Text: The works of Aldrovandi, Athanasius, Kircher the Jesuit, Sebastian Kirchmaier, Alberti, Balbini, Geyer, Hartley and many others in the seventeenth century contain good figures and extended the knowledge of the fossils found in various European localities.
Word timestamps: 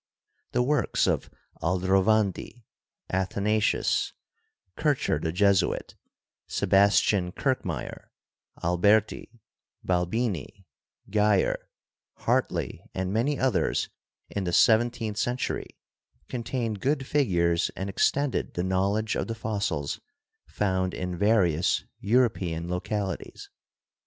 The 0.53 0.63
works 0.63 1.05
of 1.05 1.29
Aldrovandi, 1.61 2.63
Athanasius, 3.11 4.13
Kircher 4.75 5.19
the 5.19 5.31
Jesuit, 5.31 5.93
Sebastian 6.47 7.31
Kirchmaier, 7.31 8.05
Alberti, 8.63 9.39
Balbini, 9.85 10.65
Geyer, 11.11 11.69
Hartley 12.15 12.81
and 12.95 13.13
many 13.13 13.37
others 13.37 13.89
in 14.27 14.45
the 14.45 14.53
seventeenth 14.53 15.17
century 15.17 15.77
contain 16.27 16.73
good 16.73 17.05
figures 17.05 17.69
and 17.75 17.87
extended 17.87 18.55
the 18.55 18.63
knowledge 18.63 19.15
of 19.15 19.27
the 19.27 19.35
fossils 19.35 19.99
found 20.47 20.95
in 20.95 21.15
various 21.15 21.83
European 21.99 22.67
localities. 22.67 23.51